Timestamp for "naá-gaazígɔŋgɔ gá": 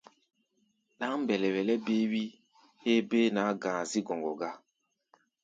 3.35-4.49